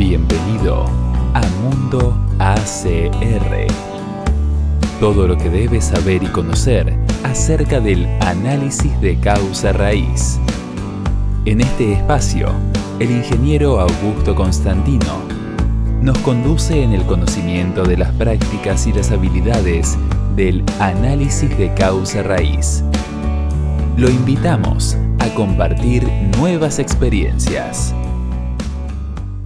[0.00, 0.86] Bienvenido
[1.34, 3.66] a Mundo ACR.
[4.98, 10.40] Todo lo que debes saber y conocer acerca del análisis de causa raíz.
[11.44, 12.48] En este espacio,
[12.98, 15.20] el ingeniero Augusto Constantino
[16.00, 19.98] nos conduce en el conocimiento de las prácticas y las habilidades
[20.34, 22.82] del análisis de causa raíz.
[23.98, 27.94] Lo invitamos a compartir nuevas experiencias.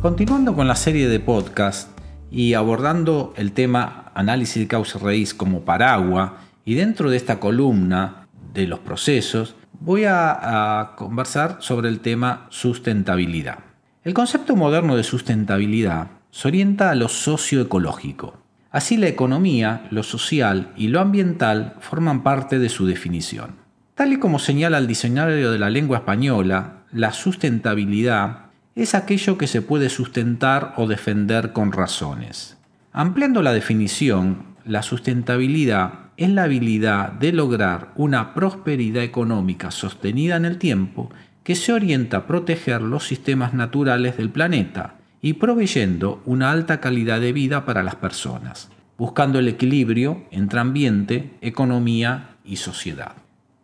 [0.05, 1.98] Continuando con la serie de podcast
[2.30, 6.33] y abordando el tema análisis de causa raíz como paraguas,
[6.66, 12.48] y dentro de esta columna de los procesos, voy a, a conversar sobre el tema
[12.51, 13.61] sustentabilidad.
[14.02, 18.36] El concepto moderno de sustentabilidad se orienta a lo socioecológico.
[18.70, 23.52] Así la economía, lo social y lo ambiental forman parte de su definición.
[23.95, 28.44] Tal y como señala el diccionario de la lengua española, la sustentabilidad
[28.74, 32.56] es aquello que se puede sustentar o defender con razones.
[32.92, 40.45] Ampliando la definición, la sustentabilidad es la habilidad de lograr una prosperidad económica sostenida en
[40.45, 41.11] el tiempo
[41.42, 47.20] que se orienta a proteger los sistemas naturales del planeta y proveyendo una alta calidad
[47.20, 53.12] de vida para las personas, buscando el equilibrio entre ambiente, economía y sociedad.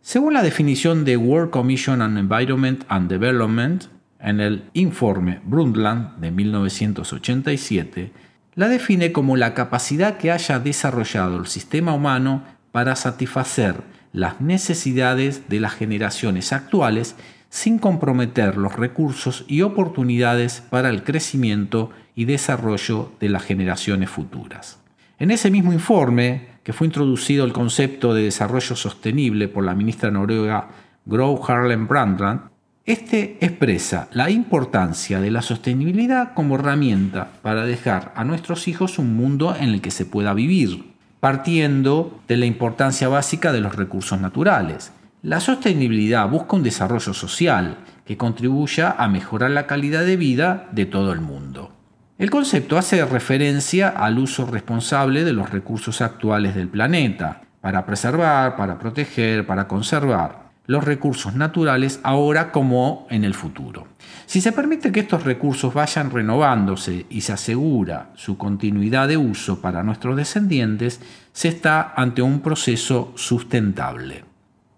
[0.02, 3.84] Según la definición de World Commission on Environment and Development,
[4.22, 8.12] en el informe Brundtland de 1987,
[8.54, 13.76] la define como la capacidad que haya desarrollado el sistema humano para satisfacer
[14.12, 17.16] las necesidades de las generaciones actuales
[17.48, 24.78] sin comprometer los recursos y oportunidades para el crecimiento y desarrollo de las generaciones futuras.
[25.18, 30.10] En ese mismo informe, que fue introducido el concepto de desarrollo sostenible por la ministra
[30.10, 30.68] noruega
[31.06, 32.49] Gro Harlem Brundtland,
[32.90, 39.14] este expresa la importancia de la sostenibilidad como herramienta para dejar a nuestros hijos un
[39.14, 44.20] mundo en el que se pueda vivir, partiendo de la importancia básica de los recursos
[44.20, 44.92] naturales.
[45.22, 50.86] La sostenibilidad busca un desarrollo social que contribuya a mejorar la calidad de vida de
[50.86, 51.70] todo el mundo.
[52.18, 58.56] El concepto hace referencia al uso responsable de los recursos actuales del planeta, para preservar,
[58.56, 63.88] para proteger, para conservar los recursos naturales ahora como en el futuro.
[64.24, 69.60] Si se permite que estos recursos vayan renovándose y se asegura su continuidad de uso
[69.60, 71.00] para nuestros descendientes,
[71.32, 74.24] se está ante un proceso sustentable.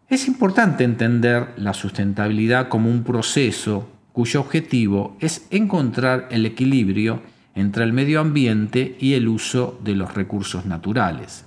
[0.09, 7.21] Es importante entender la sustentabilidad como un proceso cuyo objetivo es encontrar el equilibrio
[7.55, 11.45] entre el medio ambiente y el uso de los recursos naturales.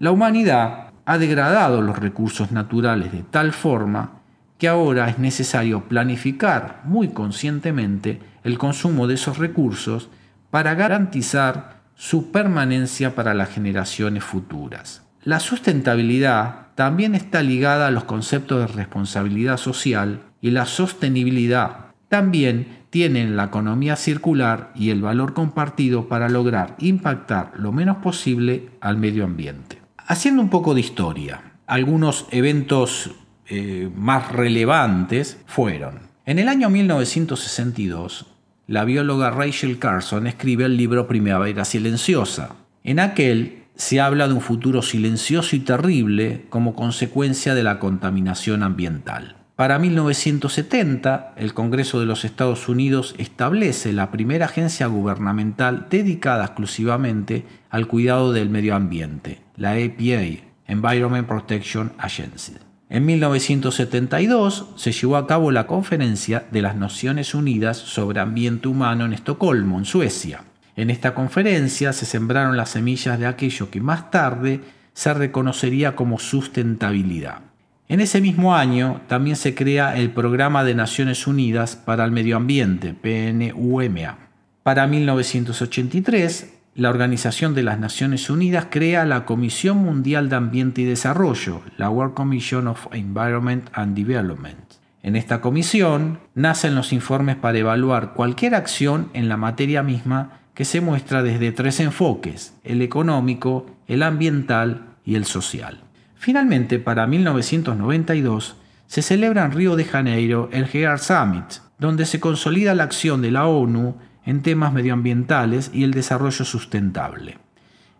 [0.00, 4.20] La humanidad ha degradado los recursos naturales de tal forma
[4.58, 10.08] que ahora es necesario planificar muy conscientemente el consumo de esos recursos
[10.50, 15.02] para garantizar su permanencia para las generaciones futuras.
[15.22, 22.84] La sustentabilidad también está ligada a los conceptos de responsabilidad social y la sostenibilidad también
[22.90, 28.96] tienen la economía circular y el valor compartido para lograr impactar lo menos posible al
[28.96, 29.85] medio ambiente.
[30.08, 33.10] Haciendo un poco de historia, algunos eventos
[33.48, 38.26] eh, más relevantes fueron, en el año 1962,
[38.68, 42.50] la bióloga Rachel Carson escribe el libro Primavera Silenciosa.
[42.84, 48.62] En aquel se habla de un futuro silencioso y terrible como consecuencia de la contaminación
[48.62, 49.36] ambiental.
[49.56, 57.46] Para 1970, el Congreso de los Estados Unidos establece la primera agencia gubernamental dedicada exclusivamente
[57.70, 62.52] al cuidado del medio ambiente, la EPA, Environment Protection Agency.
[62.90, 69.06] En 1972 se llevó a cabo la Conferencia de las Naciones Unidas sobre Ambiente Humano
[69.06, 70.44] en Estocolmo, en Suecia.
[70.76, 74.60] En esta conferencia se sembraron las semillas de aquello que más tarde
[74.92, 77.45] se reconocería como sustentabilidad.
[77.88, 82.36] En ese mismo año también se crea el Programa de Naciones Unidas para el Medio
[82.36, 84.18] Ambiente, PNUMA.
[84.64, 90.84] Para 1983, la Organización de las Naciones Unidas crea la Comisión Mundial de Ambiente y
[90.84, 94.58] Desarrollo, la World Commission of Environment and Development.
[95.04, 100.64] En esta comisión nacen los informes para evaluar cualquier acción en la materia misma que
[100.64, 105.85] se muestra desde tres enfoques, el económico, el ambiental y el social.
[106.16, 112.74] Finalmente, para 1992, se celebra en Río de Janeiro el GEAR Summit, donde se consolida
[112.74, 117.38] la acción de la ONU en temas medioambientales y el desarrollo sustentable.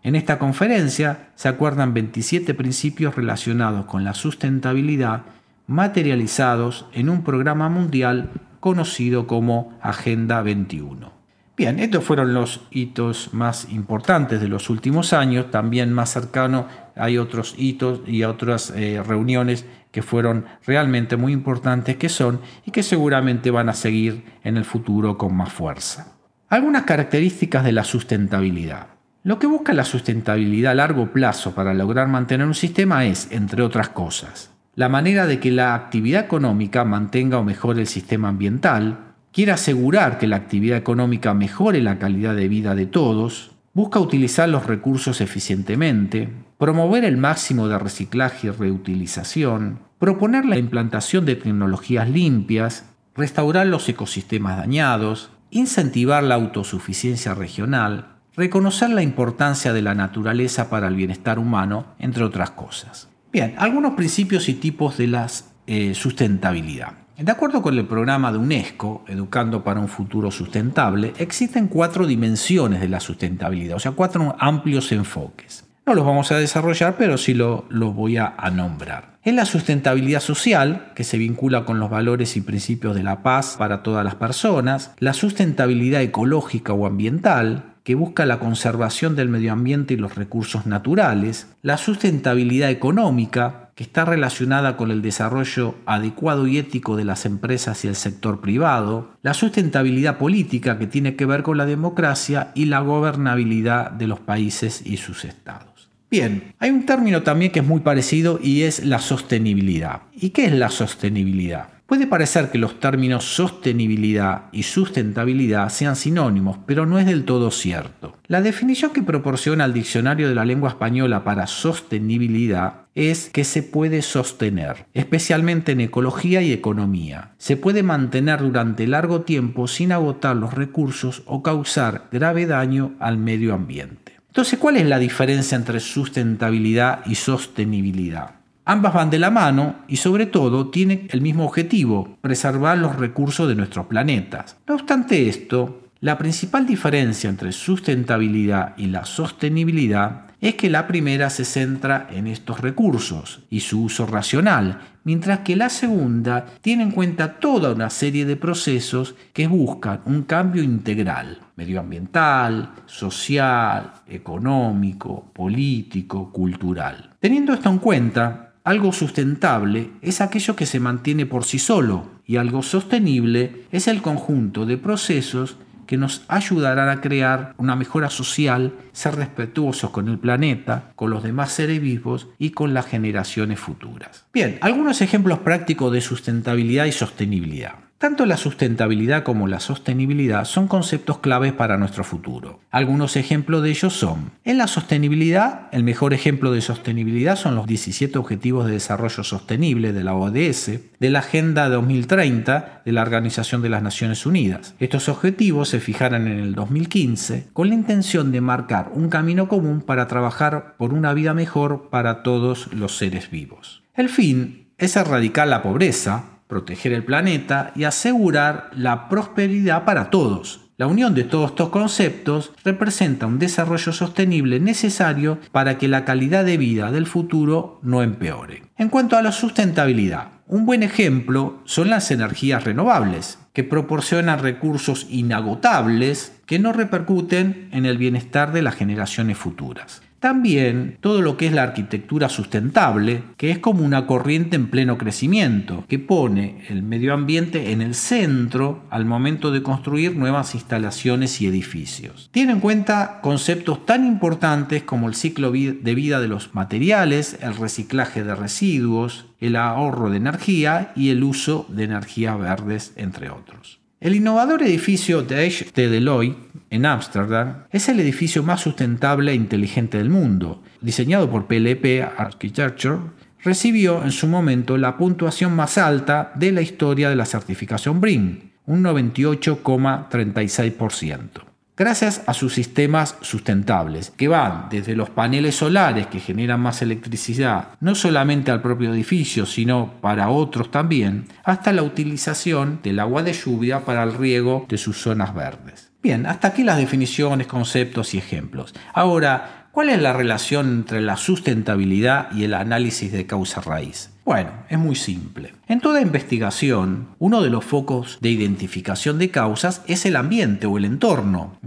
[0.03, 5.23] En esta conferencia se acuerdan 27 principios relacionados con la sustentabilidad
[5.67, 8.29] materializados en un programa mundial
[8.59, 11.11] conocido como Agenda 21.
[11.57, 15.49] Bien, estos fueron los hitos más importantes de los últimos años.
[15.49, 16.67] También más cercano
[16.99, 22.71] hay otros hitos y otras eh, reuniones que fueron realmente muy importantes que son y
[22.71, 26.17] que seguramente van a seguir en el futuro con más fuerza.
[26.49, 28.87] Algunas características de la sustentabilidad.
[29.23, 33.63] Lo que busca la sustentabilidad a largo plazo para lograr mantener un sistema es, entre
[33.63, 39.15] otras cosas, la manera de que la actividad económica mantenga o mejore el sistema ambiental,
[39.33, 44.49] quiere asegurar que la actividad económica mejore la calidad de vida de todos, busca utilizar
[44.49, 52.09] los recursos eficientemente, promover el máximo de reciclaje y reutilización, proponer la implantación de tecnologías
[52.09, 60.71] limpias, restaurar los ecosistemas dañados, incentivar la autosuficiencia regional, reconocer la importancia de la naturaleza
[60.71, 63.09] para el bienestar humano, entre otras cosas.
[63.31, 65.27] Bien, algunos principios y tipos de la
[65.67, 66.93] eh, sustentabilidad.
[67.17, 72.79] De acuerdo con el programa de UNESCO, Educando para un Futuro Sustentable, existen cuatro dimensiones
[72.79, 75.65] de la sustentabilidad, o sea, cuatro amplios enfoques.
[75.87, 79.17] No los vamos a desarrollar, pero sí los lo voy a, a nombrar.
[79.23, 83.55] Es la sustentabilidad social, que se vincula con los valores y principios de la paz
[83.57, 89.53] para todas las personas, la sustentabilidad ecológica o ambiental, que busca la conservación del medio
[89.53, 96.47] ambiente y los recursos naturales, la sustentabilidad económica, que está relacionada con el desarrollo adecuado
[96.47, 101.27] y ético de las empresas y el sector privado, la sustentabilidad política, que tiene que
[101.27, 105.89] ver con la democracia y la gobernabilidad de los países y sus estados.
[106.09, 110.01] Bien, hay un término también que es muy parecido y es la sostenibilidad.
[110.11, 111.76] ¿Y qué es la sostenibilidad?
[111.87, 117.49] Puede parecer que los términos sostenibilidad y sustentabilidad sean sinónimos, pero no es del todo
[117.49, 118.13] cierto.
[118.27, 123.63] La definición que proporciona el diccionario de la lengua española para sostenibilidad es que se
[123.63, 127.31] puede sostener, especialmente en ecología y economía.
[127.37, 133.17] Se puede mantener durante largo tiempo sin agotar los recursos o causar grave daño al
[133.17, 134.11] medio ambiente.
[134.27, 138.31] Entonces, ¿cuál es la diferencia entre sustentabilidad y sostenibilidad?
[138.69, 143.47] Ambas van de la mano y sobre todo tienen el mismo objetivo, preservar los recursos
[143.47, 144.57] de nuestros planetas.
[144.67, 151.29] No obstante esto, la principal diferencia entre sustentabilidad y la sostenibilidad es que la primera
[151.29, 156.91] se centra en estos recursos y su uso racional, mientras que la segunda tiene en
[156.91, 166.33] cuenta toda una serie de procesos que buscan un cambio integral, medioambiental, social, económico, político,
[166.33, 167.11] cultural.
[167.21, 172.35] Teniendo esto en cuenta, algo sustentable es aquello que se mantiene por sí solo y
[172.35, 175.55] algo sostenible es el conjunto de procesos
[175.85, 181.23] que nos ayudarán a crear una mejora social, ser respetuosos con el planeta, con los
[181.23, 184.25] demás seres vivos y con las generaciones futuras.
[184.33, 187.86] Bien, algunos ejemplos prácticos de sustentabilidad y sostenibilidad.
[187.97, 192.59] Tanto la sustentabilidad como la sostenibilidad son conceptos claves para nuestro futuro.
[192.69, 197.65] Algunos ejemplos de ellos son, en la sostenibilidad, el mejor ejemplo de sostenibilidad son los
[197.65, 203.63] 17 Objetivos de Desarrollo Sostenible de la ODS, de la Agenda 2030 de la Organización
[203.63, 204.75] de las Naciones Unidas.
[204.77, 209.81] Estos objetivos se fijaron en el 2015 con la intención de marcar un camino común
[209.81, 213.81] para trabajar por una vida mejor para todos los seres vivos.
[213.95, 220.61] El fin es erradicar la pobreza, proteger el planeta y asegurar la prosperidad para todos.
[220.77, 226.45] La unión de todos estos conceptos representa un desarrollo sostenible necesario para que la calidad
[226.45, 228.63] de vida del futuro no empeore.
[228.77, 235.07] En cuanto a la sustentabilidad, un buen ejemplo son las energías renovables, que proporcionan recursos
[235.09, 240.03] inagotables que no repercuten en el bienestar de las generaciones futuras.
[240.27, 244.97] También todo lo que es la arquitectura sustentable, que es como una corriente en pleno
[244.97, 251.39] crecimiento, que pone el medio ambiente en el centro al momento de construir nuevas instalaciones
[251.39, 252.27] y edificios.
[252.33, 257.55] Tiene en cuenta conceptos tan importantes como el ciclo de vida de los materiales, el
[257.55, 263.79] reciclaje de residuos, el ahorro de energía y el uso de energías verdes, entre otros.
[263.99, 266.37] El innovador edificio de de Deloitte
[266.69, 270.61] en Ámsterdam es el edificio más sustentable e inteligente del mundo.
[270.81, 272.99] Diseñado por PLP Architecture,
[273.43, 278.51] recibió en su momento la puntuación más alta de la historia de la certificación BRIN,
[278.67, 286.59] un 98,36% gracias a sus sistemas sustentables, que van desde los paneles solares que generan
[286.59, 292.99] más electricidad, no solamente al propio edificio, sino para otros también, hasta la utilización del
[292.99, 295.91] agua de lluvia para el riego de sus zonas verdes.
[296.01, 298.73] Bien, hasta aquí las definiciones, conceptos y ejemplos.
[298.93, 304.11] Ahora, ¿cuál es la relación entre la sustentabilidad y el análisis de causa raíz?
[304.27, 305.53] Bueno, es muy simple.
[305.69, 310.77] En toda investigación, uno de los focos de identificación de causas es el ambiente o
[310.77, 311.57] el entorno,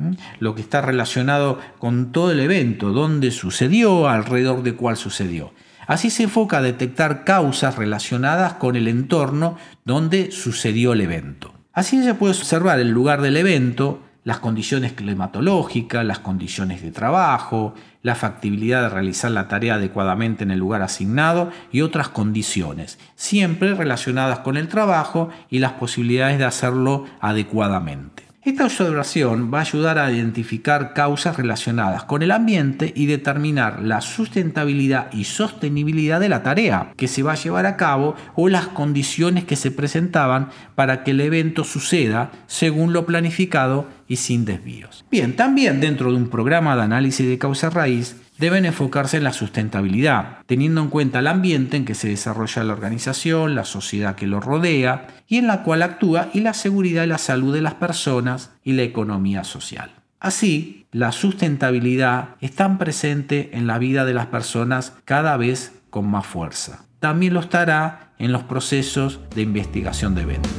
[0.40, 5.54] lo que está relacionado con todo el evento, dónde sucedió, alrededor de cuál sucedió.
[5.86, 11.54] Así se enfoca a detectar causas relacionadas con el entorno donde sucedió el evento.
[11.72, 17.74] Así se puede observar el lugar del evento, las condiciones climatológicas, las condiciones de trabajo,
[18.02, 23.74] la factibilidad de realizar la tarea adecuadamente en el lugar asignado y otras condiciones, siempre
[23.74, 28.19] relacionadas con el trabajo y las posibilidades de hacerlo adecuadamente.
[28.42, 34.00] Esta observación va a ayudar a identificar causas relacionadas con el ambiente y determinar la
[34.00, 38.68] sustentabilidad y sostenibilidad de la tarea que se va a llevar a cabo o las
[38.68, 45.04] condiciones que se presentaban para que el evento suceda según lo planificado y sin desvíos.
[45.10, 49.34] Bien, también dentro de un programa de análisis de causa raíz deben enfocarse en la
[49.34, 54.26] sustentabilidad, teniendo en cuenta el ambiente en que se desarrolla la organización, la sociedad que
[54.26, 57.74] lo rodea y en la cual actúa y la seguridad y la salud de las
[57.74, 59.92] personas y la economía social.
[60.18, 66.26] Así, la sustentabilidad está presente en la vida de las personas cada vez con más
[66.26, 66.86] fuerza.
[66.98, 70.52] También lo estará en los procesos de investigación de eventos.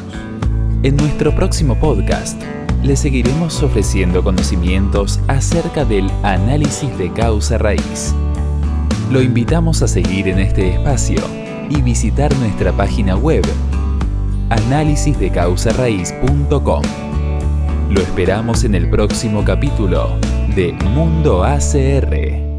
[0.84, 2.42] En nuestro próximo podcast
[2.84, 8.14] le seguiremos ofreciendo conocimientos acerca del análisis de causa raíz.
[9.12, 11.20] Lo invitamos a seguir en este espacio
[11.70, 13.44] y visitar nuestra página web
[14.50, 16.84] análisisdecausarraíz.com.
[17.90, 20.16] Lo esperamos en el próximo capítulo
[20.56, 22.51] de Mundo ACR.